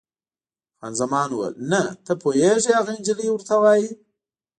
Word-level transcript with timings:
خان 0.77 0.93
زمان 1.01 1.29
وویل: 1.33 1.55
نه، 1.71 1.81
ته 2.05 2.11
پوهېږې، 2.21 2.71
هغه 2.79 2.91
انجلۍ 2.97 3.27
ورته 3.31 3.55
وایي. 3.63 3.89